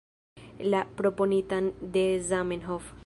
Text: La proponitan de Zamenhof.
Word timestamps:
La 0.73 0.79
proponitan 1.01 1.69
de 1.99 2.03
Zamenhof. 2.31 2.91